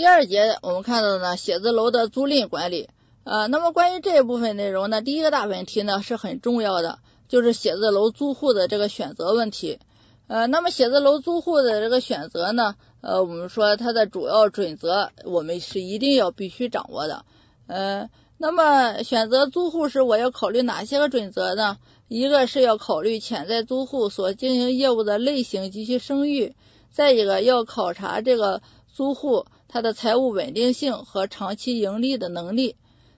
[0.00, 2.88] 第二节我们看到呢，写字楼的租赁管理。
[3.22, 9.78] 呃，那么关于这一部分内容呢，第一个大问题呢是很重要的，就是写字楼租户的这个选择问题。
[10.26, 17.26] 呃，那么写字楼租户的这个选择呢，呃，我们说它的主要准则，我们是一定要必须掌握的。
[17.66, 18.08] 呃，
[18.38, 21.76] 那么选择租户时，我要考虑哪些个准则呢？
[22.08, 26.54] 一个是要考虑潜在租户所经营业务的类型及其声誉，
[26.90, 28.62] 再一个要考察这个
[28.94, 32.74] 租户他的财务稳定性和长期盈利的能力，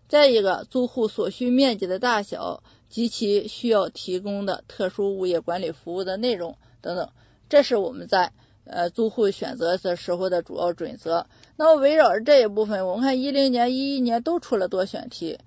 [0.07, 6.59] 再一个租户所需面积的大小及其需要提供的特殊物业管理服务的内容。
[6.83, 7.09] 等等，
[7.49, 8.33] 这是我们在
[8.67, 11.27] 呃租户选择的时候的主要准则。
[11.57, 15.39] 那么围绕着这一部分，我们看一零年、一一年都出了多选题。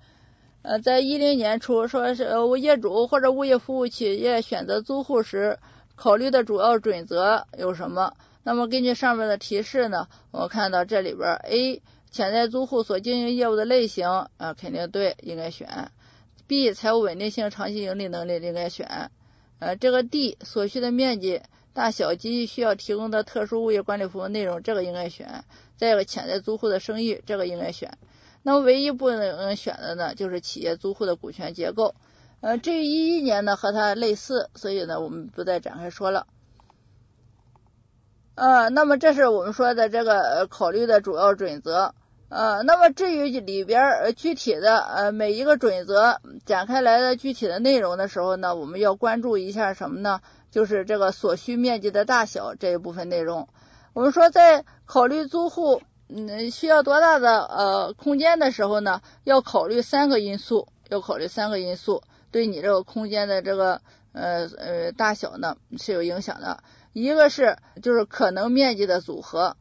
[0.62, 5.60] 呃，在一零年初，说是物业主或者物业服务企业选择租户时
[5.94, 8.14] 考虑的主要准则有什么？
[8.46, 15.90] 那么根据上面的提示呢，我看到这里边 A 潜在租户所经营业务的类型啊，肯定对，应该选。
[16.46, 19.10] B 财务稳定性、长期盈利能力应该选。
[19.58, 25.42] 呃，这个 D 所需的面积大小及需要提供的特殊物业管理服务内容，这个应该选。
[25.76, 27.98] 再一个潜在租户的声誉，这个应该选。
[28.44, 31.96] 那么唯一不能选的呢，就是企业租户的股权结构。
[32.40, 36.28] 呃，至于一一年呢，和它类似，所以呢，我们不再展开说了。
[38.36, 41.94] 呃，那么这是我们说的这个考虑的主要准则。
[42.28, 50.20] 呃，那么至于里边呃具体的呃每一个准则展开来的具体的内容的时候呢，我们要关注一下什么呢？
[50.50, 53.48] 就是这个所需面积的大小这一部分内容。
[53.94, 63.80] 我们说在考虑租户嗯需要多大的呃空间的时候呢，要考虑三个因素，要考虑三个因素对你这个空间的这个
[64.12, 66.62] 呃呃大小呢是有影响的。
[66.98, 69.58] 一个是就是可能面积的组合，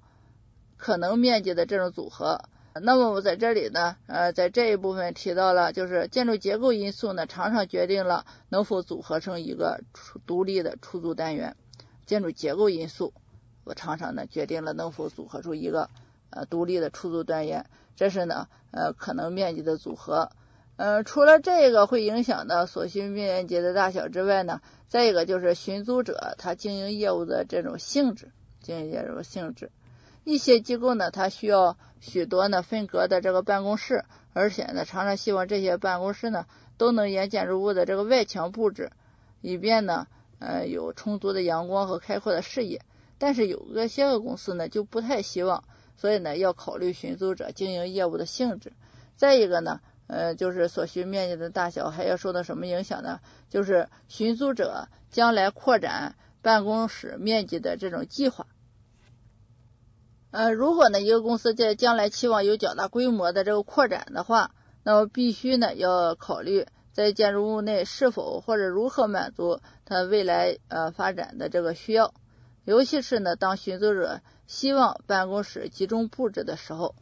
[0.78, 2.46] 可能面积的这种组合。
[2.81, 11.57] 那么我在这里呢，呃，在这一部分提到了，就是建筑结构因素呢，常常决定了能否组合成一个出独立的出租单元。
[12.06, 13.13] 建筑结构因素，
[13.66, 15.90] 我常常呢决定了能否组合出一个
[16.29, 17.66] 呃独立的出租单元。
[17.97, 20.31] 这是呢，呃，可能面积的组合。
[20.78, 28.31] 呃，除了这个会影响到所需面积的大小之外呢，再一个就是寻租者他经营业务的这种性质，
[28.62, 29.72] 经营业务性质。
[30.25, 34.03] 一些机构呢，它需要许多呢分隔的这个办公室，
[34.34, 36.46] 而且呢，常常希望这些办公室呢
[36.78, 38.92] 都能沿建筑物的这个外墙布置，
[39.42, 40.07] 以便呢，
[40.40, 42.81] 呃，有充足的阳光和开阔的视野。
[43.18, 45.63] 但是有个些个公司呢就不太希望，
[45.96, 48.74] 所以呢要考虑寻租者经营业务的性质。
[49.16, 53.20] 再一个呢，呃，就是所需面积的大小还要受到什么影响呢？
[53.50, 58.46] 就是寻租者将来扩展办公室面积的这种计划。
[60.32, 64.52] 呃，如果呢一个公司在将来期望有较大规模的这个扩展的话，
[64.84, 72.14] 那么必须呢要考虑在建筑物内是否或者如何满足它未来呃发展的这个需要，
[72.64, 76.94] 尤其是呢当寻租者希望办公室集中布置的时候。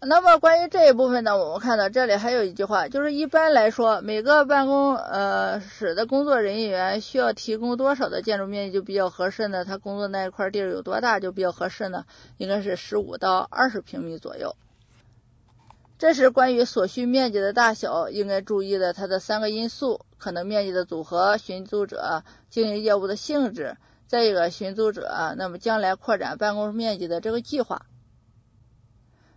[0.00, 9.64] 那么关于这一部分呢，我们看到这里还有一句话，就是一般来说，每个办公呃室的工作人员需要提供多少的建筑面积就比较合适呢？
[9.64, 12.04] 他工作那一块地有多大就比较合适呢？
[12.36, 14.54] 应该是十五到二十平米左右。
[15.98, 27.86] 这是关于所需面积的大小应该注意的它的三个因素：可能面积的组合、寻租者经营业务的性质，再一个寻租者那么将来扩展办公面积的这个计划。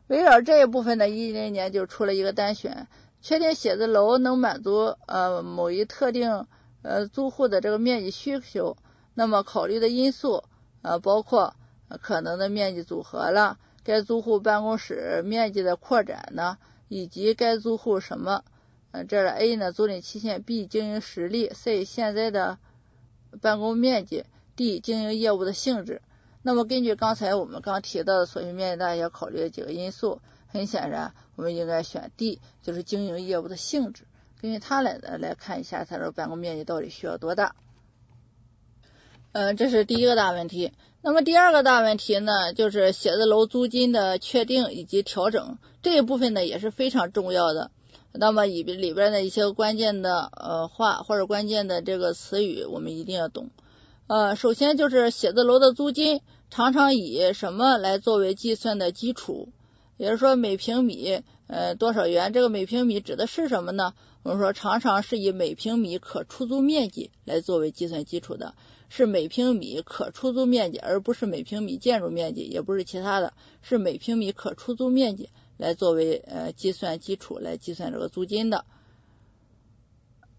[0.09, 2.87] 围绕这一部分呢，一零年就出了一个单选，
[3.21, 6.47] 确定写字楼能满足呃某一特定
[6.81, 8.75] 呃租户的这个面积需求，
[9.13, 10.43] 那么考虑的因素
[10.81, 11.55] 呃包括
[12.01, 18.43] 可能的面积组合了，该租户办公室面积的扩展呢，以及该租户什么，
[18.89, 22.57] 嗯，这 A 呢租赁期限，B 经营实力，C 现在的
[23.41, 24.25] 办公面积
[24.55, 26.01] ，D 经营业务的性质。
[26.41, 34.03] 那么根据刚才我们刚提到的所需面积大小考虑的几个因素，很显然我们应该选 D，就是经营业务的性质。
[34.41, 37.55] 根据它来来看一下它的办公面积到底需要多大。
[39.33, 40.71] 嗯，这是第一个大问题。
[41.01, 47.69] 那么第二个大问题呢，就是写字楼租金的确定以及调整这一部分呢也是非常重要的。
[48.11, 53.49] 那么里里边的一些关键的呃话或者关键的这个词语，我们一定要懂。
[54.09, 59.49] 呃，首先就是写字楼的租金常常以什么来作为计算的基础？
[59.97, 62.33] 也就是说每平米呃多少元？
[62.33, 63.93] 这个每平米指的是什么呢？
[64.23, 68.55] 我们说常常是以每平米可出租面积来作为计算基础的。
[68.89, 78.65] 是每平米可出租面积，而不是每平米建筑面积，也不是其他的，是每平米可出租面积来作为呃计算基础来计算这个租金的。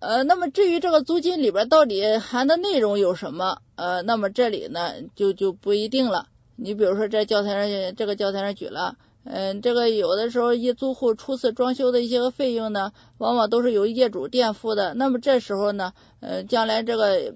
[0.00, 6.26] 呃，那么至于这个租金里边到底含的内容有什么，呃，那么这里呢就就不一定了。
[6.56, 8.96] 你比如说这教材上这个教材上举了。
[9.22, 14.94] 嗯，这个有的时候一租户初次装修的一些个费用呢，往往都是由业主垫付的。
[14.94, 17.34] 那么这时候呢，呃，将来这个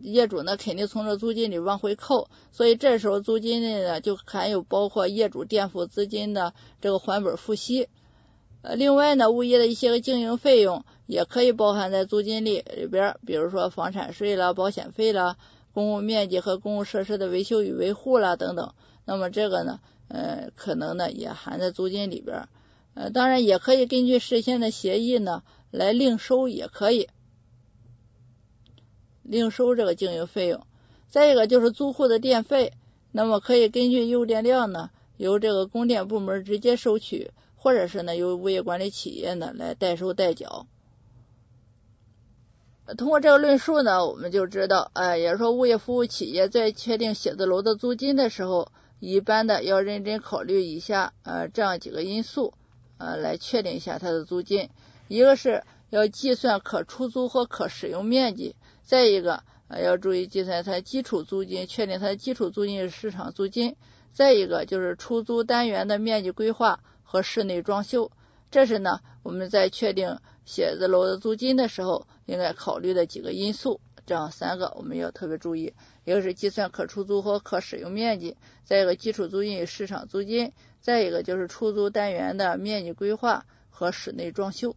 [0.00, 7.88] 业主呢肯定从这租金里往回扣，所以这时候租金内呢就含有包括业主垫付资金的这个还本付息。
[8.62, 15.36] 呃，另外呢，物业的一些个经营费用也可以包含在租金里里边，比如说房产税啦、保险费啦、
[15.72, 18.74] 公共面积和公共设施的维修与维护啦等等。
[19.04, 19.80] 那么这个呢？
[20.08, 22.48] 呃，可能呢也含在租金里边，
[22.94, 27.08] 呃，当然也可以根据事先的协议呢来另收，也可以
[29.22, 30.66] 另收这个经营费用。
[31.08, 32.72] 再一个就是租户的电费，
[33.12, 37.30] 那么可以根据用电量呢由这个供电部门直接收取，
[37.60, 40.66] 或者是呢由物业管理企业呢来代收代缴。
[42.96, 48.72] 通过这个论述呢，我们就知道，呃，也是说物业服务企业在确定写字楼的租金的时候。
[49.02, 52.52] 一般的要认真考虑以下呃这样几个因素
[52.98, 54.68] 呃来确定一下它的租金，
[55.08, 63.74] 一个是要计算可出租或可使用面积，再一个呃要注意计算它基础租金，确定它的基础租金是市场租金，
[64.12, 66.80] 再一个就是出租单元的面积规划
[67.10, 68.12] 和室内装修，
[68.52, 73.80] 这是呢我们在确定写字楼的租金的时候应该考虑的几个因素。
[74.06, 75.74] 这样三个我们要特别注意，
[76.04, 84.76] 一个是计算可出租和可使用面积，再一个基础租金与市场租金，再一个就是出租单元的面积规划和室内装修。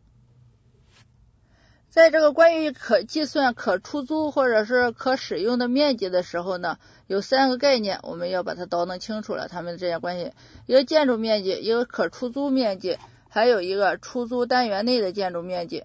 [1.94, 10.32] 在这个关于可计算可出租或者是可使用的面积的时候呢，有三个概念，我们要把它倒腾清楚了，它们之间关系，
[10.66, 12.98] 一个建筑面积，一个可出租面积，
[13.30, 15.84] 还有一个出租单元内的建筑面积。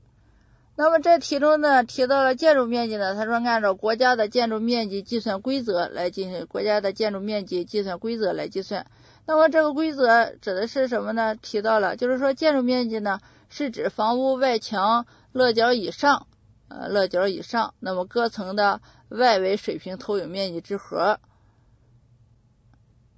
[0.76, 8.86] 那么这题中呢提到了建筑面积呢，他说按照国家的建筑面积计算规则来进行国家的建筑面积计算规则来计算。
[9.26, 11.34] 那么这个规则指的是什么呢？
[11.34, 13.20] 提到了就是说建筑面积呢
[13.50, 16.26] 是指房屋外墙勒角以上
[16.68, 21.20] 呃勒角以上，那么各层的外围水平投影面积之和。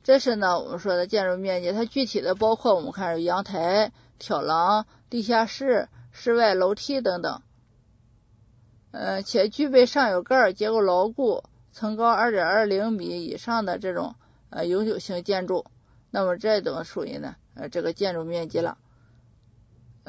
[0.02, 7.42] 这是呢我们说的建筑面积，它具体的包括我们看有阳台、挑廊、地下室、室外楼梯等等。
[8.92, 14.16] 呃，且具备上有盖、结构牢固、层高二点二零米以上的这种
[14.48, 15.66] 呃永久性建筑，
[16.10, 18.78] 那么这种属于呢呃这个建筑面积了。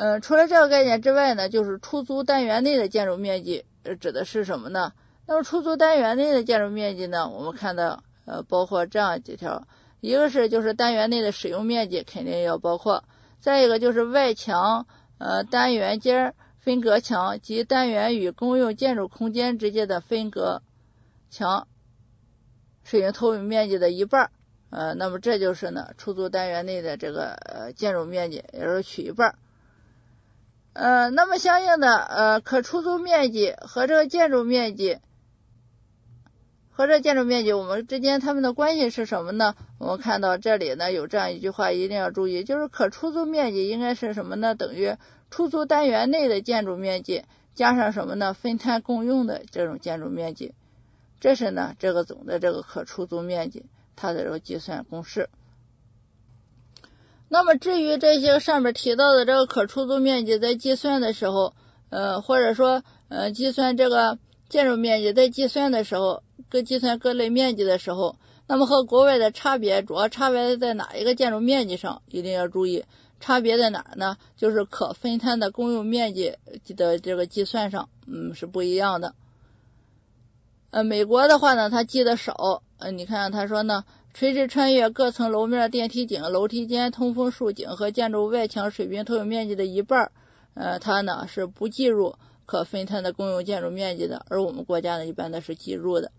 [0.02, 3.66] 呃，除了这个概念之外呢，就是出租单元内的建筑面积
[4.00, 4.94] 指的是什么呢？
[5.28, 9.68] 那么出租单元内的建筑面积呢，我们看到呃包括这样几条，
[10.00, 13.04] 一个是就是单元内的使用面积肯定要包括，
[13.40, 14.88] 再一个就是外墙
[15.20, 16.34] 呃单元间。
[16.58, 20.62] 分隔墙及单元与公用建筑空间之间的分隔
[21.32, 21.68] 墙
[22.84, 24.32] 使用投影面积的一半，
[24.70, 29.36] 呃，那么这就是呢出租单元内的这个呃建筑面积，也就是取一半。
[30.74, 35.00] 呃，那么相应的呃可出租面积和这个建筑面积
[36.70, 39.56] 和这建筑面积，我们之间它们的关系是什么呢？
[39.78, 44.56] 我们看到这里呢有这样一句话，一定要注意，就是可出租面积应该是什么呢？
[44.56, 44.96] 等于
[45.30, 48.34] 出租单元内的建筑面积加上什么呢？
[48.34, 50.56] 分摊共用的这种建筑面积，
[51.20, 53.66] 这是呢这个总的这个可出租面积
[53.98, 55.30] 它的这个计算公式。
[57.34, 61.54] 那么至于这些上面提到的这个可出租面积在计算的时候，
[61.90, 64.20] 呃或者说呃计算这个
[64.50, 72.02] 建筑面积在计算的时候，各计算各类面积的时候，那么和国外的差别主要差别在哪一个建筑面积上？
[72.10, 72.84] 一定要注意。
[73.22, 74.18] 差别在哪儿呢？
[74.36, 76.36] 就是可分摊的公用面积
[76.76, 79.16] 的这个计算上，嗯，是不一样的。
[80.72, 82.64] 呃，美国的话呢，它记得少。
[82.78, 90.12] 呃，你看他说呢，垂直穿越各层楼面电梯井、楼梯间、通风竖井和建筑外墙水平投影面积的一半，
[90.54, 92.16] 呃，它呢是不计入
[92.46, 96.12] 可分摊的公用建筑面积的，而我们国家呢一般都是计入的。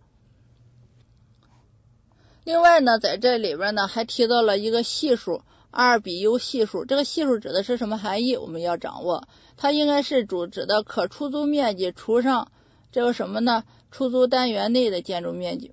[2.44, 5.42] 另外呢，在这里边呢还提到了一个系数。
[5.74, 8.36] 二比 U 系数，这个系数指的是什么含义？
[8.36, 12.52] 我们要掌握，它应该是主指的可出租面积除上
[12.90, 13.64] 这个什么呢？
[13.90, 15.72] 出租单元内的建筑面积，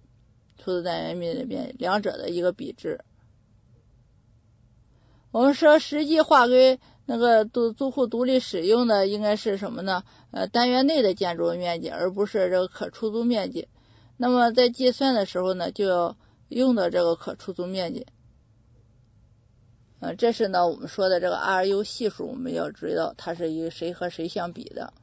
[0.59, 3.03] 出租单元面积面积两者的一个比值。
[5.31, 10.03] 我们说实际划归那个租租户独立使用的应该是什么呢？
[10.31, 13.67] 呃，单元内的建筑面积，而不是这个可出租面积。
[14.17, 16.17] 那么在计算的时候呢，就要
[16.49, 18.05] 用到这个可出租面积。
[19.99, 24.93] 呃，这是呢我们说的这个 RU 系数，我们要知道它是与谁和谁相比的。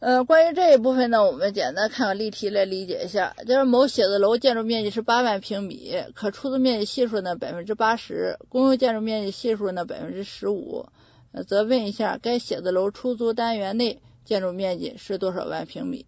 [0.00, 3.36] 呃，关于这一部分呢，我们简单看个例题来理解一下。
[3.46, 10.86] 就是某写字楼建筑面积是八万平米，可出租面积系数呢百分之八十，公用建筑面积系数呢百分之十五，
[11.46, 16.06] 则问一下该写字楼出租单元内建筑面积是多少万平米？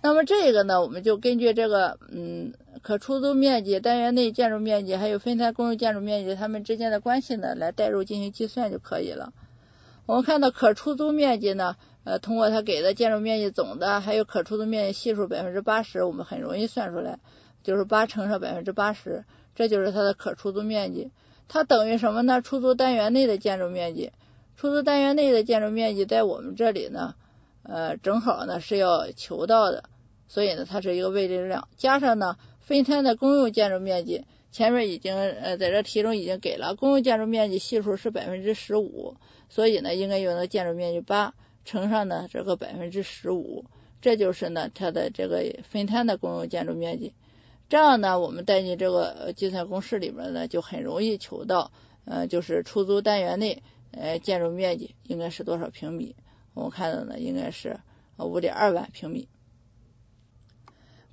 [0.00, 2.52] 那么这个呢，我们就根据这个嗯
[2.82, 9.32] 可出租面积、单元内建筑面积还有分摊公用建筑面积它们之间的关系呢，来代入进行计算就可以了。
[10.06, 17.20] 我们看到可出租面积呢，呃，通过它给的建筑面积总的，还有可出租面积系数百分之八十，我们很容易算出来，
[17.62, 21.10] 就是八乘上百分之八十，这就是它的可出租面积。
[21.48, 22.42] 它等于什么呢？
[22.42, 24.12] 出租单元内的建筑面积。
[24.56, 27.14] 出租单元内的建筑面积在我们这里呢，
[27.62, 29.84] 呃，正好呢是要求到的，
[30.28, 34.26] 所以呢，它是一个未知量，加上呢分摊的公用建筑面积。
[34.54, 39.16] 前面已经呃在这题中已经给了公用建筑面积系数是百分之十五，
[39.48, 41.34] 所以呢应该用的建筑面积八
[41.64, 43.64] 乘上呢这个百分之十五，
[44.00, 47.14] 这就是呢它的这个分摊的公用建筑面积。
[47.68, 51.72] 这样呢我们带进这个计算公式里面呢就很容易求到，
[52.04, 56.14] 呃就是出租单元内呃建筑面积应该是多少平米？
[56.54, 57.80] 我们看到呢应该是
[58.18, 59.26] 五点二万平米。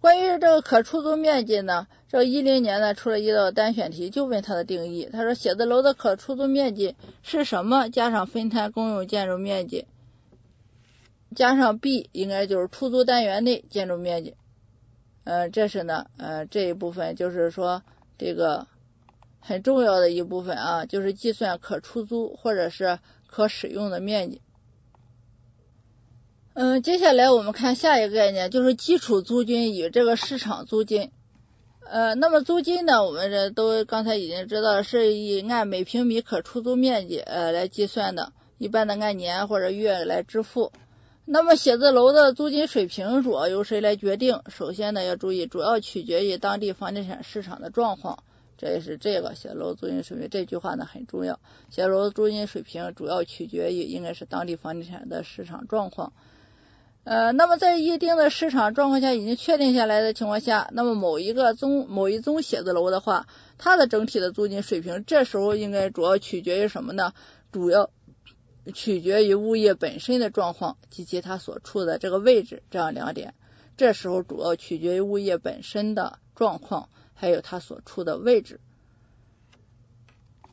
[0.02, 5.08] 关于这个可出租面积呢，这一零年呢出了一道单选题，就问它的定义。
[5.12, 7.88] 他说写字楼的可出租面积是什么？
[7.88, 9.86] 加上分摊公用建筑面积，
[11.36, 14.36] 加上 B 应该就是出租单元内建筑面积。
[15.24, 17.84] 呃，这是呢，呃这一部分就是说
[18.18, 18.66] 这个
[19.40, 24.42] 很重要的一部分啊，就是计算可出租或者是可使用的面积。
[26.64, 31.10] 嗯，接下来我们看下一个概念，就是基础租金与这个市场租金。
[31.90, 40.72] 呃，那么租金呢，我们这都刚才已经知道，是以按每平米可出租面积呃来计算的，一般的按年或者月来支付。
[41.26, 44.42] 那么写字楼的租金水平主要由谁来决定？
[44.48, 48.24] 首先呢要注意，主要取决于当地房地产市场的状况。
[48.60, 51.40] 这也是这个写字楼租金水平这句话呢很重要。
[51.72, 56.14] 写字楼租金水平主要取决于应该是当地房地产的市场状况。
[57.04, 63.28] 呃，那么在一定的市场状况下已经确定下来的情况下，那么某一个宗某一宗写字楼的话，
[63.58, 67.14] 它的整体的租金水平，这时候应该主要取决于什么呢？
[67.52, 67.90] 主要
[68.76, 73.34] 取决于物业本身的状况及其它所处的这个位置这样两点。
[73.78, 78.60] 这时候主要取决于物业本身的状况，还有它所处的位置。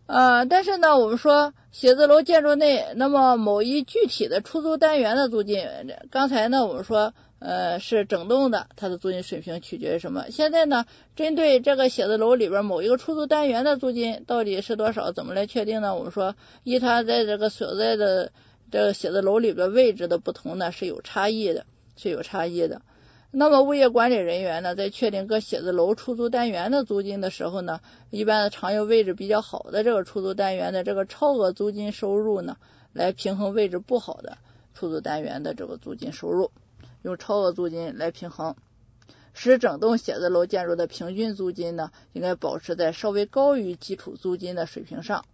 [0.08, 5.68] 呃，但是呢，我们说写字楼建筑内，那么某一具体的出租单元的租金，
[6.10, 10.30] 刚才呢我们说呃是整栋的，它的租金水平取决于什么？
[10.30, 15.94] 现在呢，针对这个写字楼里边某一个出租单元的租金到底是多少，怎么来确定呢？
[15.94, 18.32] 我们说依它在这个所在的
[18.70, 21.66] 这个写字楼里边位置的不同呢是有差异的，
[21.98, 22.80] 是有差异的。
[23.30, 32.56] 那么物业管理人员呢，在确定各写字楼出租单元的租金的时候呢，一般的常用位置比较好的这个出租单元的这个超额租金收入呢，
[32.94, 34.38] 来平衡位置不好的
[34.72, 36.50] 出租单元的这个租金收入，
[37.02, 38.56] 用超额租金来平衡，
[39.34, 45.26] 使整栋写字楼建筑的平均租金呢，应该保持在稍微高于基础租金的水平上。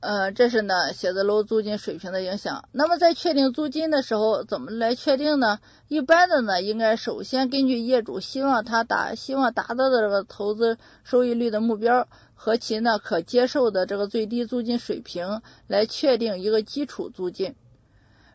[0.00, 2.68] 呃，这是呢写字楼租金水平的影响。
[2.70, 5.58] 那么在确定租金的时候，怎么来确定呢？
[5.88, 17.56] 一般的呢，应该首先根据业主希望他达希望达到的这个投资收益率的目标和其呢可接受的这个最低租金水平来确定一个基础租金。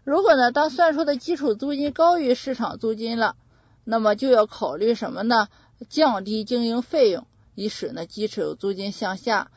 [0.04, 3.38] 如果呢，当算出的基础租金高于市场租金了，
[3.86, 5.48] 那么就要考虑什么呢？
[5.88, 9.50] 降低经营费用，以使呢基础租金向下。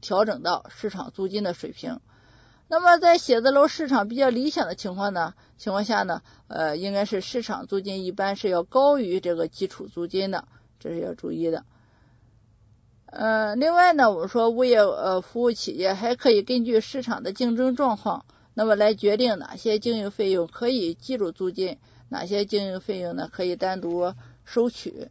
[0.00, 2.00] 调整到市场租金的水平。
[2.68, 10.48] 那么在写字楼市场比较理想的情况呢情况下呢，呃，应该是市场租金一般是要高于这个基础租金的，
[10.80, 11.64] 这是要注意的。
[13.06, 21.78] 呃，另外呢，我们说物业呃服务企业还可以根据市场的竞争状况，那么来决定哪些经营费用可以计入租金，
[22.08, 24.12] 哪些经营费用呢可以单独
[24.44, 25.08] 收取。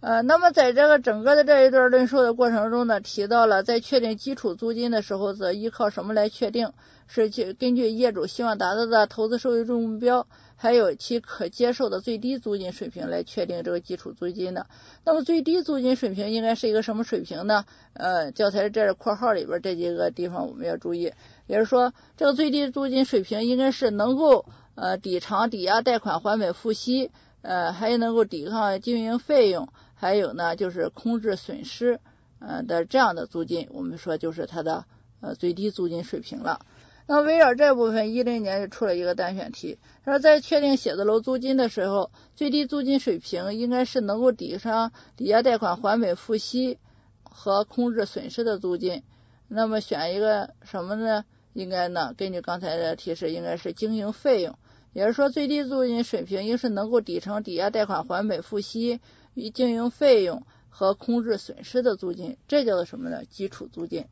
[0.00, 6.72] 呃，那么在这个整个的这一段论述的过程中呢，提到了在确定基础租金的时候，则依靠什么来确定？
[7.08, 10.26] 是去根据业主希望达到的投资收益率目标，
[10.56, 14.66] 还有其可接受的最低租金水平来确定这个基础租金的。
[15.04, 17.64] 那么最低租金水平应该是一个什么水平呢？
[17.92, 21.12] 呃，教材这括号里边这几个地方我们要注意，
[21.46, 27.12] 也就是说，这个最低租金水平应该是能够呃抵偿抵押贷款还本付息，
[27.42, 29.68] 呃，还能够抵抗经营费用。
[29.96, 31.98] 还有呢，就是控制损失，
[32.38, 34.84] 嗯的这样的租金，我们说就是它的
[35.20, 36.60] 呃最低租金水平了。
[37.08, 46.78] 那围绕这部分，一零年就出了一个单选题，说在确定写字楼租金的时候，最低租金水平应该是能够抵上抵押贷款还本付息
[47.22, 49.02] 和控制损失的租金。
[49.48, 51.24] 那么选一个什么呢？
[51.52, 54.58] 应该呢，根据刚才的提示，应该是经营费用，
[54.92, 59.00] 也就是说最低租金水平应是能够抵成抵押贷款还本付息。
[59.36, 63.24] 与经营费用和控制损失的租金，这叫做什么呢？
[63.26, 64.06] 基础租金。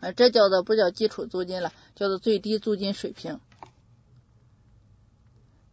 [0.00, 3.40] 啊，这叫做不叫基础租金了，叫做最低租金水平。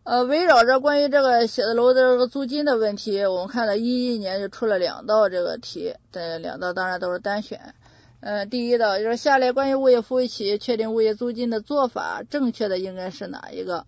[0.03, 7.73] 呃，围绕着关于这个写字楼的这个租金的问题，我们看到一一年就出了两道这个题，这两道当然都是单选。
[8.19, 13.87] 嗯，第一道就是下列关于物业服务企业确定物业租金的做法，正确的应该是哪一个？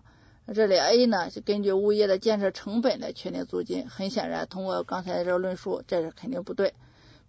[0.54, 6.74] 这里 A 呢是根据物业的建设成本来确定租金，很显然通过刚才这个论述，这是肯定不对。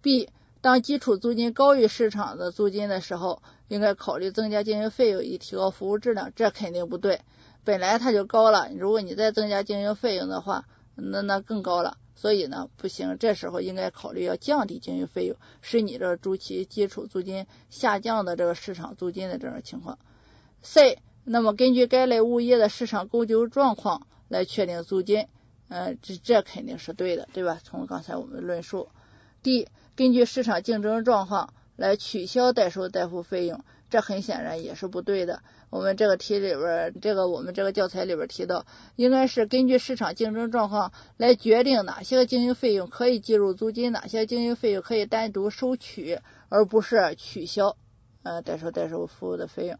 [0.00, 7.20] B 当基础租金高于市场的租金的时候，应该考虑增加经营费用以提高服务质量，这肯定不对。
[7.64, 13.18] 本来它就高了，如果你再增加经营费用的话，那那更高了，所以呢不行。
[13.18, 19.98] 这时候应该考虑要降低经营费用，使你这租期基础租金下降的这个市场租金的这种情况。
[20.62, 20.98] C
[21.30, 25.26] 那么根据该类物业的市场供求状况来确定租金，
[25.68, 27.60] 嗯，这这肯定是对的，对吧？
[27.62, 28.88] 从刚才我们论述
[29.42, 35.42] ，D 根据市场竞争状况来取消代收代付费用，这很显然也是不对的。
[35.68, 38.64] 我们这个题里边，这个我们这个教材里边提到，
[38.96, 47.76] 应该是根据市场竞争状况来决定哪些经营费用可以计入租金，哪些经营费用可以单独收取，而不是取消
[48.22, 49.78] 呃代收代收服务的费用。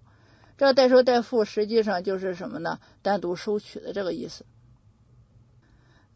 [0.58, 2.80] 这个代收代付实际上就是什么呢？
[3.00, 4.44] 单独收取的这个意思。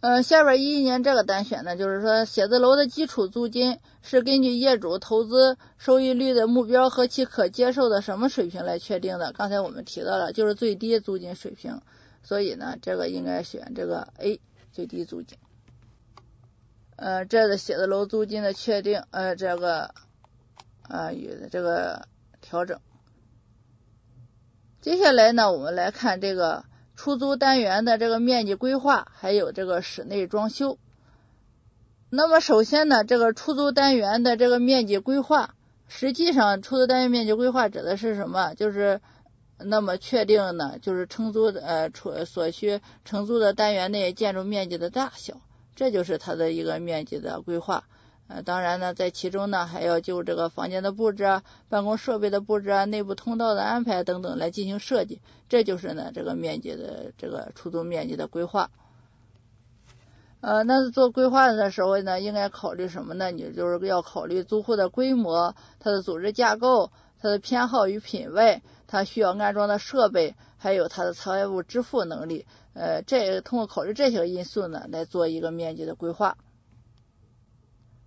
[0.01, 9.33] 嗯，下边一一年这个单选呢，就是说写字楼的基础租金是根据业主投资收益率的目标和其可接受的什么水平来确定的？
[9.33, 11.81] 刚才我们提到了，就是最低租金水平。
[12.25, 14.41] 所以呢，这个应该选这个 A
[14.73, 15.39] 最低租金。
[16.97, 19.95] 呃，这个写字楼租金的确定，呃，这个
[20.83, 22.09] 啊与这个
[22.41, 22.81] 调整。
[24.83, 26.65] 接下来呢，我们来看这个
[26.97, 30.77] 出租单元的这个面积规划，还有这个室内装修。
[32.11, 35.55] 那么首先呢，这个出租单元的这个面积规划，
[35.87, 38.55] 实际上出租单元面积规划指的是什么？
[38.55, 39.01] 就是
[39.57, 45.41] 那么确定呢，就是承租的呃出所需承租的单元内建筑面积的大小，
[45.77, 47.85] 这就是它的一个面积的规划。
[48.41, 58.71] 当然呢，在其中呢，还要就这个房间的布置啊、办公设备的布置啊、内部通道的安排等等来进行设计，这就是呢这个面积的这个出租面积的规划。
[60.41, 63.31] 呃，那做规划的时候呢，应该考虑什么呢？
[63.31, 66.91] 你就是要考虑租户的规模、它的组织架构、
[67.21, 72.45] 它的偏好与品位、它需要安装的设备，还有它的财务支付能力。
[72.75, 76.37] 呃，这通过考虑这些因素呢，来做一个面积的规划。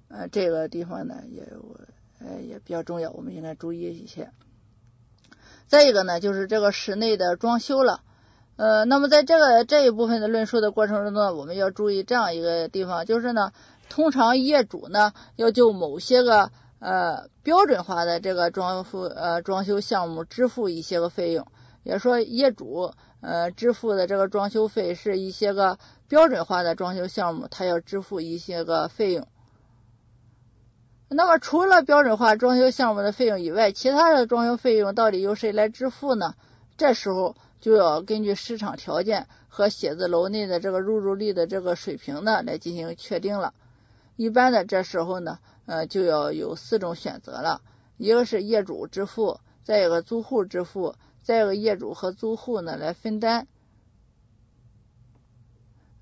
[0.07, 1.79] 呃，这个地方呢也我
[2.19, 4.29] 呃也比较重要，我们应该注意一些。
[5.67, 8.01] 再一个呢，就是这个室内的装修了。
[8.55, 13.51] 呃，那么在这个这一部分的论述的过程中呢，我们要注意这样一个地方，就是呢，
[13.89, 21.47] 通常业主呢要就某些个呃标准化的这个装付呃装修项目支付一些个费用，
[21.83, 29.27] 也说业主呃支付的这个装修费是一些个标准化的装修项目，他要支付一些个费用。
[31.07, 36.35] 那么除了标准化装修项目的费用以外，其他的装修费用到底由谁来支付呢？
[36.77, 43.53] 这时候就要根据市场条件和写字楼内的这个入住率的这个水平呢来进行确定了。
[44.15, 47.61] 一般的这时候呢，呃，就要有四种选择了，
[47.97, 53.47] 一个是业主支付，再一个租户支付，再一个业主和租户呢来分担。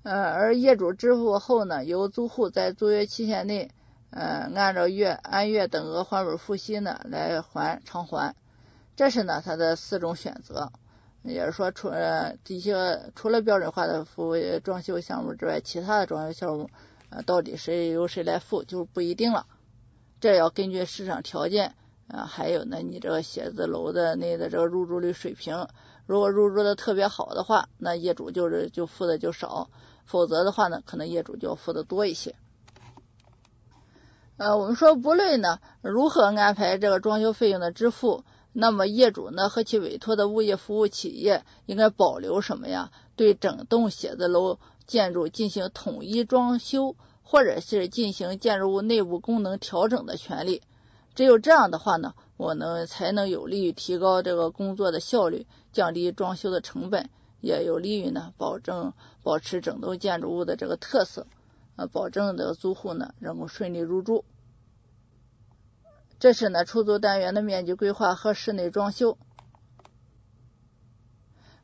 [0.02, 3.70] 呃，而业主支付后呢，由租户在租约期限内。
[4.16, 8.36] 呃，按照月按月等额还本付息呢来还偿还，
[8.94, 10.70] 这是呢它的四种选择。
[11.24, 16.70] 也是说，除呃这些除了标准化的服务装修项目之外，其他的装修项目
[17.10, 19.46] 呃，到底谁由谁来付就不一定了。
[20.20, 21.74] 这要根据市场条件
[22.06, 25.66] 啊，还有呢，你这个写字楼的那个这个入住率水平，
[26.06, 29.70] 如果入住的特别好的话，那业主就是就付的就少；
[30.04, 32.36] 否则的话呢，可能业主就要付的多一些。
[34.36, 42.90] 呃，我们说不论呢如何安排这个装修费用的支付，那么业主呢和其委托的物业服务企业应该保留什么呀？
[43.14, 50.62] 对整栋写字楼建筑进行统一装修，或者是进行建筑物内部功能调整的权利。
[51.14, 57.08] 只有这样的话呢，我能才能有利于提高这个工作的效率，降低装修的成本，
[57.40, 61.28] 也有利于呢保证保持整栋建筑物的这个特色。
[61.76, 64.24] 呃，保证的租户呢能够顺利入住。
[66.18, 69.18] 这是呢出租单元的面积规划和室内装修。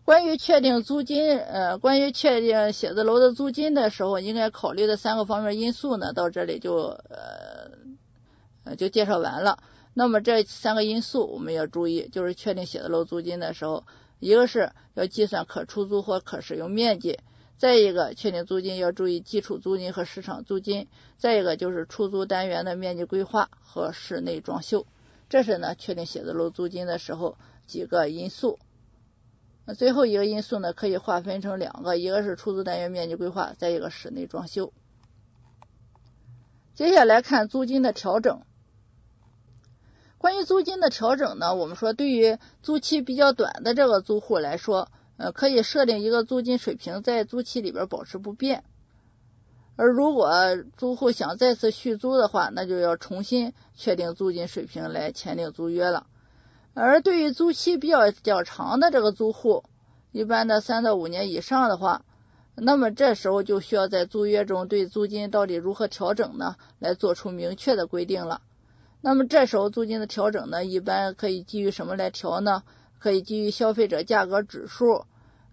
[0.04, 7.70] 关于确定租金，呃，关于确定写字楼的租金的时候，应该考虑的三个方面因素呢，到这里就呃
[8.64, 9.62] 呃就介绍完了。
[9.94, 13.84] 那么这三个因素我们要注意，就是确定写字楼租金的时候，
[14.18, 17.20] 一个是要计算可出租或可使用面积。
[17.60, 20.88] 再一个，确定租金要注意基础租金和市场租金。
[21.18, 24.86] 再一个就是出租单元的面积规划和室内装修，
[25.28, 28.58] 这是呢确定写字楼租金的时候几个因素。
[29.66, 34.72] 那最后一个因素呢可以划分成两个，一个是出租单元面积规划，再一个室内装修。
[36.72, 38.40] 接下来看租金的调整。
[40.16, 44.90] 关于租金的调整呢，我们说对于租期比较短的这个租户来说。
[45.20, 48.64] 呃，可以设定一个租金水平在租期里边保持不变，
[49.76, 50.30] 而如果
[50.78, 56.06] 租户想再次续租的话，那就要重新确定租金水平来签订租约了。
[56.72, 59.64] 而对于租期比较较长的这个租户，
[60.10, 62.02] 一般的三到五年以上的话，
[62.54, 68.40] 那么这时候就需要在租约中对租金到底如何调整呢，来做出明确的规定了。
[69.02, 72.62] 那么这时候租金的调整呢，一般可以基于什么来调呢？
[73.00, 75.06] 可以基于消费者价格指数。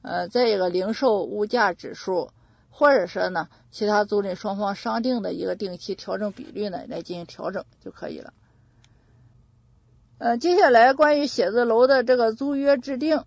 [0.03, 2.29] 呃，再一个零售物价指数，
[2.69, 8.31] 或者说呢，其他租赁双方商定的一个定期调整比率呢，来进行调整就可以了。
[10.19, 13.23] 呃，接下来关于写字楼的这个租约制定，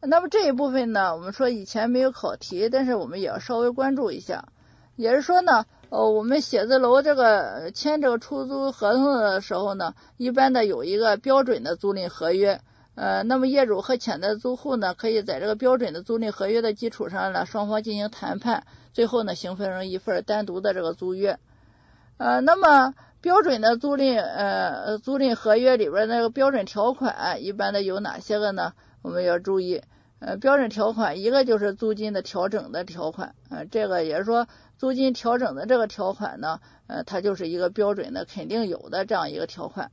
[0.00, 4.48] 那么这一部分呢，我们说以前没有考题，但是我们也要稍微关注一下。
[4.96, 12.60] 也是说呢，呃，我们写字楼这个签这个出租合同的时候呢，一般的有一个标准的租赁合约。
[12.96, 21.38] 呃，那么业主和潜在租户呢，可以在这个标准的租赁合约的基础上呢，双方进行谈判，最后呢，形成一份单独的这个租约。
[22.16, 28.72] 呃，那么标准的租赁呃租赁合约里边那个标准条款，一般的有哪些个呢？
[29.02, 29.82] 我们要注意，
[30.18, 39.90] 呃，标准条款一个就是租金的调整的条款，呃，这个也是说租金调整的这个条款呢，呃，它就是一个标准的肯定有的这样一个条款。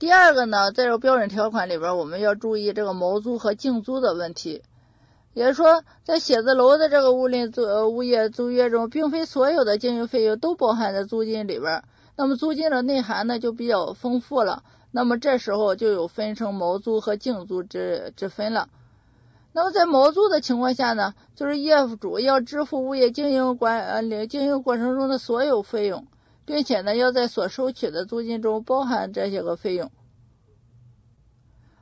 [0.00, 4.62] 第二个呢，在这个标准条款里边，我们要注意这个毛租和净租的问题。
[5.34, 11.84] 也就是说，在写字楼的这个物赁租物业租约中，并非所有的经营费用都包含在租金里边。
[12.16, 14.62] 那么租金的内涵呢，就比较丰富了。
[14.90, 18.70] 那么这时候就有分成毛租和净租之之分了。
[19.52, 26.06] 那么在毛租的情况下呢，就是业主要支付物业经营管呃经营过程中的所有费用。
[26.50, 29.92] 并且呢，要在所收取的租金中包含这些个费用。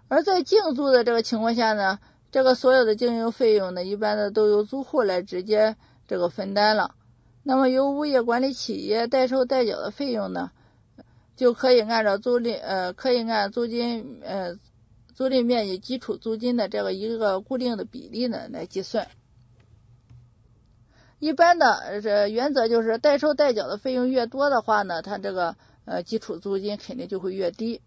[0.08, 2.00] 而在净租的这个情况下呢，
[2.30, 5.76] 这个所有的经营费用呢，一般的都由租户来直接
[6.06, 6.94] 这个分担了。
[7.42, 10.50] 那么由物业管理企业代收代缴的费用呢，
[11.34, 14.58] 就可以按照租赁呃，可以按租金呃
[15.14, 19.08] 租赁面积基础租金的这个一个固定的比例呢来计算。
[21.18, 27.80] 一般的这原则就是，代收代缴的费用越多的话呢，它这个呃基础租金肯定就会越低。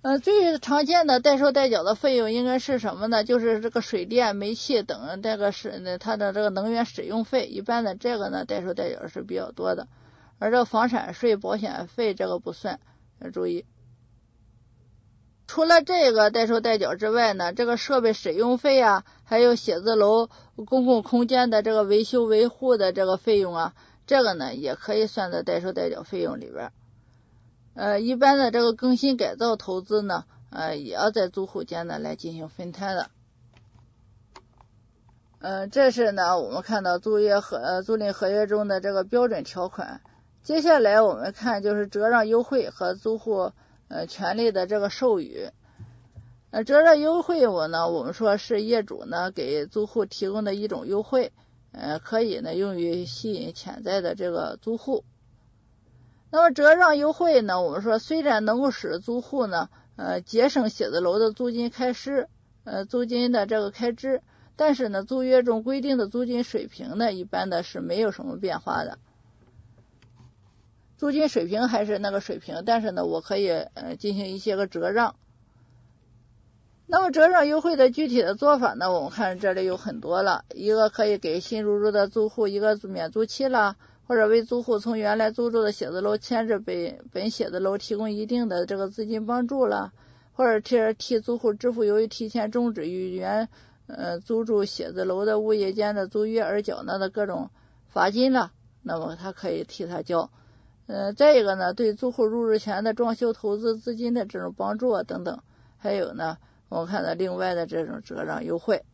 [0.00, 3.24] 呃，最常见的代收代缴的费用应该是什么呢？
[3.24, 9.88] 就是这个水电煤气等这个是它的这个能源使用费，一般的这个呢代收代缴是比较多的，
[10.38, 12.78] 而这个房产税、保险费这个不算，
[13.20, 13.66] 要注意。
[15.48, 20.30] 除了这个代收代缴之外呢，这个设备使用费啊，还有写字楼
[20.64, 23.74] 公共空间的这个维修维护的这个费用啊，
[24.06, 26.72] 这个呢也可以算在代收代缴费用里边。
[27.74, 33.10] 呃，一般的这个更新改造投资呢，呃，也要在租户间呢来进行分摊的。
[35.40, 40.00] 呃，这是呢我们看到租约和租赁合约中的这个标准条款。
[40.42, 43.52] 接下来我们看就是折让优惠和租户。
[43.90, 45.48] 呃，权利的这个授予，
[46.50, 51.32] 呃，折让优惠我呢，我们说是业主呢给租户提供的一种优惠，
[51.72, 55.04] 呃，可以呢用于吸引潜在的这个租户。
[56.30, 62.28] 那么折让优惠呢，我们说虽然能够使租户呢，呃，节省写字楼的租金开支，
[62.64, 64.22] 呃，租金的这个开支，
[64.56, 68.98] 但是呢，租约中规定的租金水平呢，一般的是没有什么变化的。
[70.96, 75.14] 租金水平还是那个水平，但是呢，我可以呃进行一些个折让。
[76.90, 78.90] 那么折让优惠的具体的做法呢？
[78.90, 89.92] 我们看这里有很多了，一个可以给新入住的租户一个免租期啦，或者为租户从原来租住的写字楼迁至本本写字楼提供一定的这个资金帮助了，
[90.32, 93.50] 或者替替租户支付由于提前终止与原
[93.86, 97.50] 呃租住写字楼的物业间的租约而缴纳的各种
[97.88, 100.30] 罚金了，那么他可以替他交。
[100.86, 105.40] 呃，再一个呢，对租户入住前的装修投资资金的这种帮助啊等等，
[105.76, 106.38] 还有呢。
[106.68, 108.84] 我看到另外的这种折让优惠，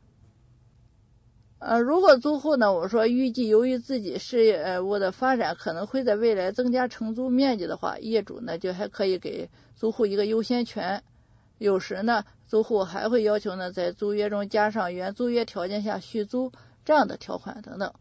[1.59, 11.03] 呃，如果租户呢，我说预计由于自己事业物的发展可能会在未来增加承租面积的话，业主呢就还可以给租户一个优先权。
[11.59, 16.53] 有时呢，租户还会要求呢在租约中加上原租约条件下续租
[16.85, 17.93] 这样的条款等等。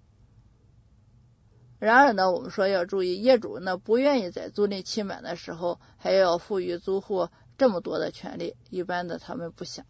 [1.79, 7.29] 然而呢，我们说要注意，业主呢不愿意在租赁期满的时候还要赋予租户。
[7.57, 9.85] 这么多的权利，一般的他们不想。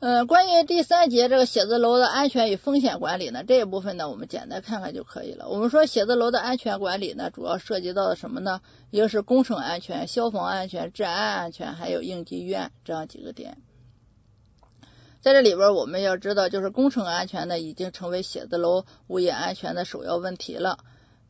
[0.00, 5.48] 呃，关于第三节这个写字楼的安全与风险管理呢，这一部分呢，我们简单看看就可以了。
[5.48, 8.62] 我们说写字楼的安全管理呢，主要涉及到的什么呢？
[8.90, 13.58] 一个是工程安全、消防安全、治安安全，还有应急预案这样几个点。
[15.20, 20.78] 在这里边，我们要知道，就是工程安全呢，已经成为写字楼物业安全的首要问题了。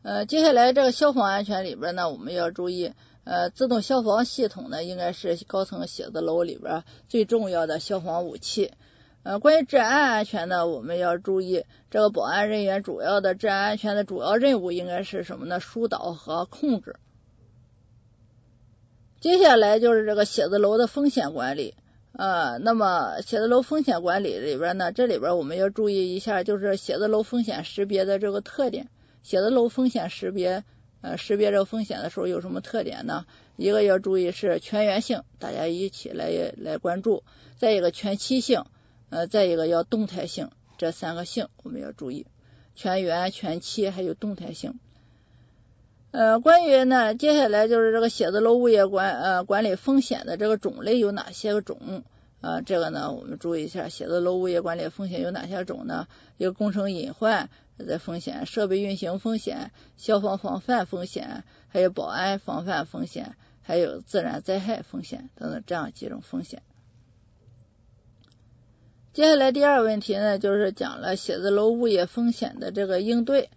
[0.00, 2.94] 呃，接下来这个消防安全里边呢，我们要注意。
[3.24, 8.72] 呃，自动消防系统呢，应该是高层写字楼里边最重要的消防武器。
[9.22, 15.60] 呃，关于治安安全呢，我们要注意，这个保安人员主要的治安安全的主要任务应该是什么呢？
[15.60, 16.96] 疏导和控制。
[19.20, 21.76] 接下来就是这个写字楼的风险管理。
[22.14, 28.88] 呃，那么写字楼风险管理里边呢，这里边我们要注意一下，就是写字楼风险识别的这个特点。
[29.22, 30.64] 写字楼风险识别。
[31.02, 33.26] 呃，识别这个风险的时候有什么特点呢？
[33.56, 37.24] 一个要注意是全员性，大家一起来来关注；
[37.58, 38.64] 再一个全期性，
[39.10, 42.26] 呃，再一个要动态性，这三个性我们要注意，
[42.74, 44.78] 全员、全期还有动态性。
[46.12, 52.04] 呃，关于呢，接下来就是这个写字楼物业管呃管理风险的这个种类有哪些个种？
[52.42, 56.08] 呃，这个呢，我们注意一下，写字楼物业管理风险有哪些种呢？
[56.38, 66.62] 有工程隐患的风险、设备运行风险、消防防范风险，还有保安防范风险，还有自然灾害风险等等这样几种风险。
[69.12, 73.50] 接下来第二个问题呢，就是讲了写字楼物业风险的这个应对。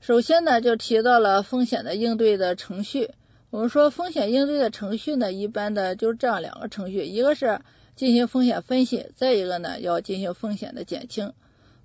[0.00, 3.14] 首先呢，就提到了风险的应对的程序。
[3.52, 7.60] 我们说风险应对的程序呢，一般的就是这样两个程序，一个是
[7.94, 11.34] 进行风险分析，再一个呢要进行风险的减轻。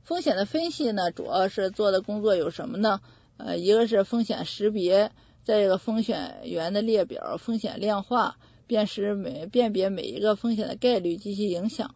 [0.02, 3.02] 风险的分析呢，主要是做的工作有什么呢？
[3.36, 5.12] 呃，一个是风险识别，
[5.44, 11.96] 再一个风险源的列表、风险量化、辨识每辨别每一个风险的概率及其影响。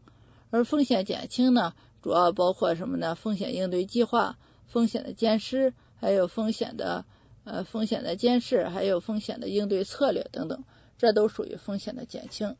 [0.50, 3.16] 而风险减轻呢，主要包括什么呢？
[3.16, 7.06] 风险应对计划、风险的监视，还有风险的。
[7.44, 10.64] 呃，风险的监视，还有风险的应对策略等等，
[10.98, 12.56] 这都属于风险的减轻。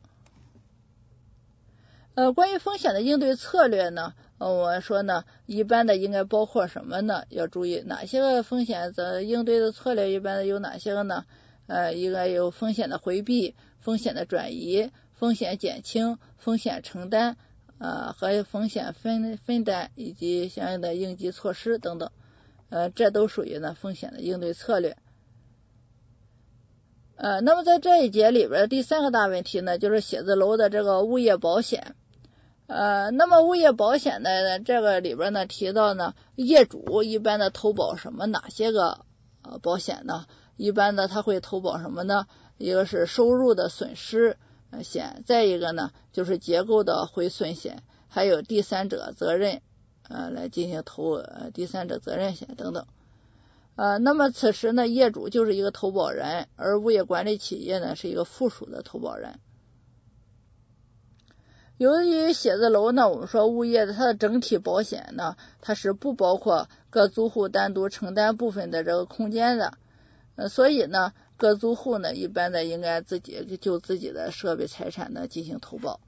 [2.14, 7.24] 呃，关于风险的应对策略呢，呃我说呢，一般的应该包括什么呢？
[7.30, 11.24] 要注意哪些个风险的应对的策略，一般的有哪些个呢？
[11.68, 17.38] 呃，应该有风险的回避、风险的转移、风险减轻、风险承担，
[17.78, 22.10] 呃，和风险分分担以及相应的应急措施等等。
[22.72, 24.96] 呃，这都属于呢风险的应对策略。
[27.16, 31.94] 呃，那么在这一节里边，第三个大问题呢，就是写字楼的这个物业保险。
[32.68, 39.04] 呃，那么物业保险呢，这个里边呢提到呢，业主一般的投保什么哪些个
[39.60, 40.24] 保险呢？
[40.56, 42.26] 一般的他会投保什么呢？
[42.56, 44.38] 一个是收入的损失
[44.82, 49.60] 险，再一个呢就是结构的毁损险，还有第三者责任。
[50.12, 52.86] 呃，来进行投呃第三者责任险等等，
[53.76, 59.38] 呃，那么此时呢，业主就是一个投保人，而物业管理企业呢是一个附属的投保人。
[61.78, 69.78] 由于写字楼呢，我们说物业的它的整体保险呢，它是不包括各租户单独承担部分的这个空间的，
[70.36, 75.98] 呃，所以呢，各租户呢，一般的应该自己就自己的设备财产呢进行投保。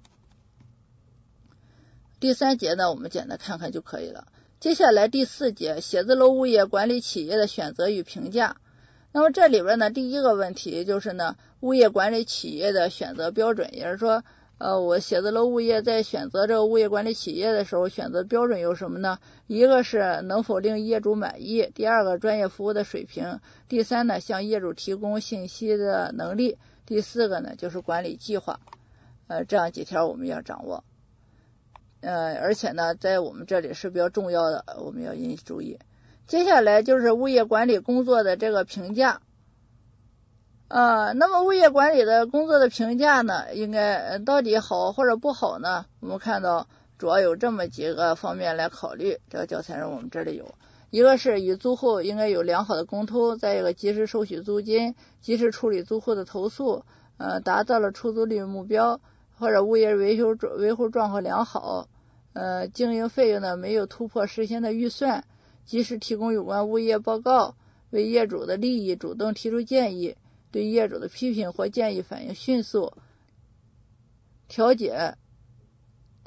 [2.21, 4.29] 第三节呢，我们简单看看就可以了。
[4.61, 8.57] 接下来第四节，写字楼物业管理企业的选择与评价。
[9.13, 14.25] 那么这里边呢，第一个问题就是呢，物业管理企业的选择标准，也是说，
[14.59, 19.19] 呃，我写字楼物业在选择这个物业管理企业的时候，选择标准有什么呢？
[19.47, 28.61] 一个是能否令业主满意，第二个专业服务的水平，第三呢，向业主提供信息的能力，第四个呢，就是管理计划。
[29.27, 30.85] 呃，这样几条我们要掌握。
[32.05, 35.79] 呃，而且呢，在我们这里是比较重要的，我们要引起注意。
[36.27, 39.23] 接下来就是物业管理工作的这个评价。
[40.69, 45.87] 呃，那么物业管理的工作的评价呢，应该到底好或者不好呢？
[46.01, 46.67] 我们看到
[46.99, 49.19] 主要有这么几个方面来考虑。
[49.31, 50.55] 这个教材上我们这里有
[50.91, 56.85] 一个是与租户应该有良好的沟通，再一个及时收取租金，及时处理租户的投诉，
[57.19, 59.01] 呃，达到了出租率目标，
[59.39, 61.89] 或者物业维修维护状况良好。
[62.35, 65.25] 呃，经营费用呢没有突破实现的预算，
[65.65, 67.55] 及时提供有关物业报告，
[67.91, 70.17] 为业主的利益主动提出建议，
[70.51, 72.93] 对业主的批评或建议反应迅速，
[74.49, 75.15] 调解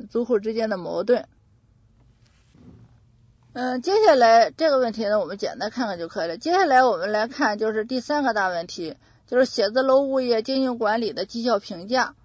[0.10, 1.28] 租户之间的矛盾。
[3.52, 6.38] 嗯，接下来这个问题呢，我们简单看看就可以了。
[6.38, 12.16] 接下来我们来看就是第三个大问题，就是写字楼物业经营管理的绩效评价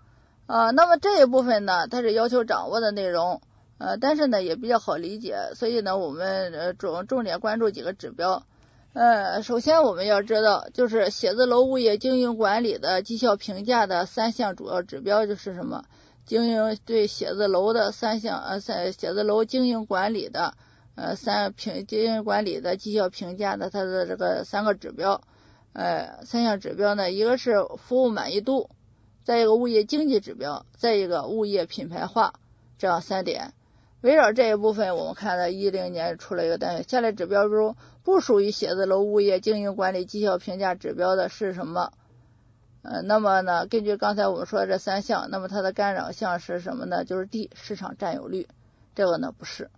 [0.47, 0.71] 啊。
[0.71, 3.41] 那么这一部分呢，它是要求掌握的内容。
[3.85, 8.47] 呃，但是呢也比较好理解，所以呢我们呃重重点关注几个指标。
[8.93, 15.85] 呃，首先我们要知道，就是写字楼物业经营管理的绩效评价的三项主要指标就是什么？
[16.25, 20.55] 经营对写字楼的三项呃三写字楼经营管理的
[20.95, 25.23] 呃三评经营管理的绩效评价的它的这个三个指标，
[25.73, 28.71] 呃三项指标呢，一个是服务满意度，
[29.25, 32.35] 再一个物业经济指标，再一个物业品牌化，
[32.79, 33.55] 这样三点。
[34.03, 41.93] 围绕这一部分，我们看到一零年出了一个单元，下列指标中不属于写字楼物业经营管理绩效评价指标的是什么？
[42.83, 47.05] 呃，那么呢，根据刚才我们说的这三项，那么它的干扰项是什么呢？
[47.05, 48.49] 就是 D 市场占有率，
[48.97, 49.71] 这个呢不是。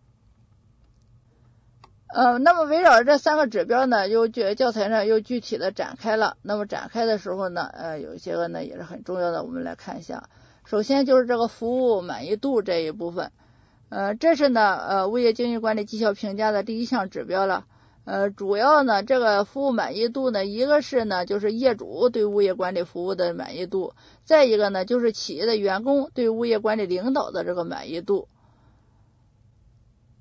[2.06, 6.38] 呃，那么围绕这三个指标呢，又教教材上又具体的展开了。
[6.40, 10.30] 那么展开的时候呢，呃，有一些个呢也是很重要的，我们来看一下。
[10.64, 13.32] 首先就是这个服务满意度这一部分。
[13.94, 17.64] 呃，这是呢，呃，物业经营管理绩效评价的第一项指标了。
[18.04, 28.26] 呃，主要呢，这个服务满意度呢，一个是呢，就是业主对物业管理服务的满意度；再一个呢，就是企业的员工对物业管理领导的这个满意度。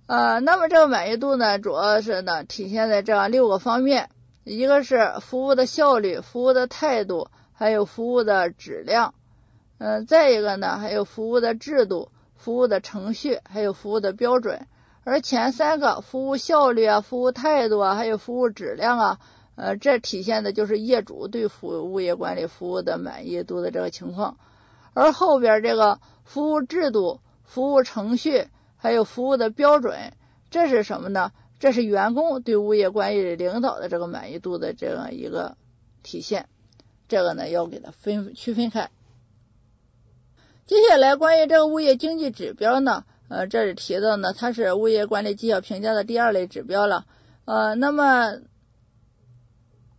[0.06, 4.12] 呃，那么这个满意度呢，主要是呢，体现在这样六个方面：
[4.44, 9.16] 一个是服务的效率、服务的态度，还有服务的质量。
[9.80, 12.10] 嗯，再一个呢，还有服务的制度。
[12.44, 14.68] 服务的程序还有服务的标准，
[15.06, 19.20] 而前三个服务效率啊、服务态度啊、还有服务质量啊，
[19.56, 24.38] 呃，这体现的就是业主对服务物业管理服务的满意度的这个情况。
[24.94, 30.12] 而后边这个服务制度、服务程序还有服务的标准，
[30.52, 31.32] 这是什么呢？
[31.60, 35.56] 这是员工对物业管理领导的这个满意度的这样一个
[36.04, 36.50] 体现。
[37.08, 38.90] 这个呢，要给它分区分开。
[40.66, 47.06] 接下来关于这个物业经济指标呢，呃，这里提到呢，它是物业管理绩效评价的第二类指标了，
[47.44, 48.40] 呃，那么，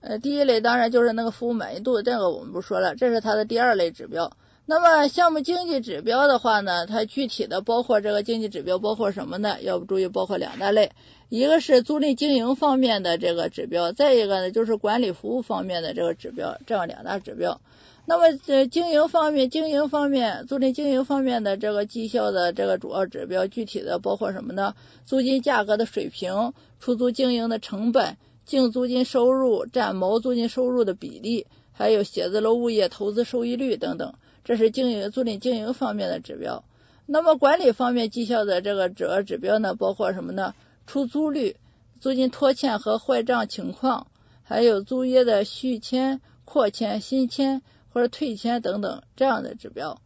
[0.01, 4.33] 呃，第一类当然就是那个服务满意度，这个我们不说了，这是它的第二类指标。
[4.65, 9.59] 那么项目经济指标的话呢，它具体的包括这个经济指标包括什么呢？
[9.61, 10.93] 要不注意包括两大类，
[11.29, 17.61] 一个是租赁经营方面的这个指标，再一个呢就是管理服务方面的这个指标，这样两大指标。
[18.07, 24.75] 那么在经营方面，经营方面，租赁经营方面的这个绩效的这个主要指标，具体的包括什么呢？
[25.07, 34.15] 租金价格的水平、出租经营的成本、净租金收入占毛租金收入的比例，还有写字楼物业投资收益率等等，
[34.45, 36.63] 这是经营租赁经营方面的指标。
[37.07, 40.55] 那么管理方面绩效的这个主要指标呢，包括什么呢？
[40.87, 41.57] 出租率、
[42.01, 44.09] 租金拖欠和坏账情况，
[44.43, 47.63] 还有租约的续签、扩签、新签。
[47.95, 50.03] 或者退签等等这样的指标，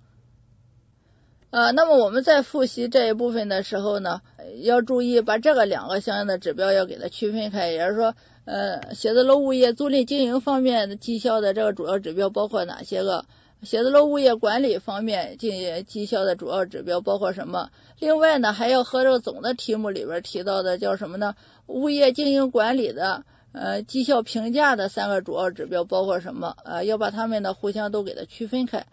[1.49, 4.21] 呃，那么我们在复习这一部分的时候呢，
[4.63, 8.15] 要注意把这个两个相应的指标要给它区分开，也就是说，
[8.45, 13.25] 呃，写字楼物业租赁经营方面的绩效的这个主要指标包括哪些个？
[13.63, 17.71] 写字楼物业管理方面绩绩效的主要指标包括什么？
[17.99, 21.35] 另外呢，还要和这个总的题目里边提到的叫什么呢？
[21.67, 26.57] 物业经营管理的呃，绩效评价的三个主要指标包括什么？
[26.65, 28.87] 呃，要把它们呢互相都给它区分开。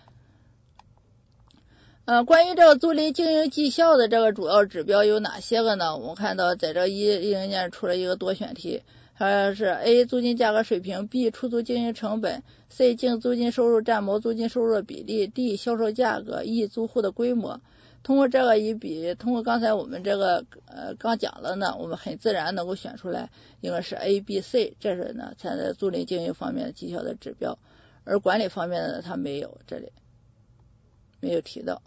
[2.05, 5.97] 呃，关于这个租赁经营绩效的这个主要指标有哪些个呢？
[5.97, 8.83] 我们看到在这一一零年出了一个多选题，
[9.17, 17.59] 它是 A 租金价格水平，B 出租经营成本，C 净租金收入占毛租金收入的比例，D 销售价格，E 租户的规模。
[18.05, 23.31] 通过这个一比，通过刚才我们这个呃刚讲了呢，我们很自然能够选出来，
[23.61, 27.57] 应该是 A、B、C，这是呢在租赁经营方面的绩效的指标，
[28.03, 29.91] 而管理方面的它没有，这里
[31.19, 31.81] 没有提到。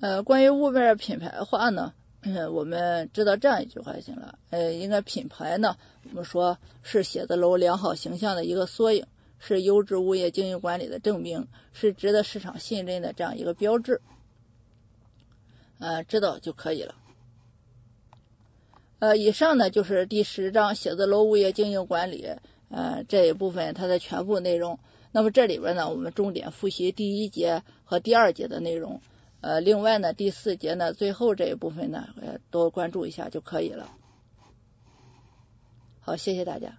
[0.00, 1.92] 呃，关于物面品牌化呢，
[2.50, 5.76] 我们知道这样一句话就行了，呃，应该品牌呢，
[6.08, 9.04] 我们说是写字楼良好形象的一个缩影。
[9.38, 14.00] 是优质物业经营管理的证明，是值得市场信任的这样一个标志，
[15.78, 16.94] 呃，知道就可以了。
[18.98, 22.26] 呃，以上呢就是第十章写字楼物业经营管理
[22.68, 24.80] 呃这一部分它的全部内容。
[25.12, 29.00] 那么这里边呢，我们重点复习第一节和第二节的内容。
[29.40, 33.88] 呃，另外呢，第四节呢最后这一部分呢，呃，多关注一下就可以了。
[36.00, 36.78] 好，谢谢大家。